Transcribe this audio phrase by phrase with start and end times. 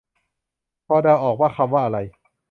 [0.87, 1.97] พอเดาออกว่าคำว่าอะไร